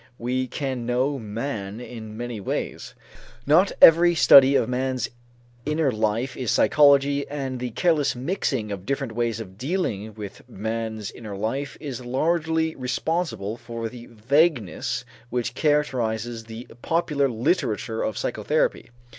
We 0.17 0.47
can 0.47 0.87
know 0.87 1.19
man 1.19 1.79
in 1.79 2.17
many 2.17 2.39
ways. 2.39 2.95
Not 3.45 3.71
every 3.79 4.15
study 4.15 4.55
of 4.55 4.67
man's 4.67 5.11
inner 5.63 5.91
life 5.91 6.35
is 6.35 6.49
psychology 6.49 7.27
and 7.27 7.59
the 7.59 7.69
careless 7.69 8.15
mixing 8.15 8.71
of 8.71 8.83
different 8.83 9.13
ways 9.13 9.39
of 9.39 9.59
dealing 9.59 10.15
with 10.15 10.41
man's 10.49 11.11
inner 11.11 11.37
life 11.37 11.77
is 11.79 12.03
largely 12.03 12.75
responsible 12.75 13.57
for 13.57 13.89
the 13.89 14.07
vagueness 14.07 15.05
which 15.29 15.53
characterizes 15.53 16.45
the 16.45 16.65
popular 16.81 17.29
literature 17.29 18.01
of 18.01 18.17
psychotherapy. 18.17 18.89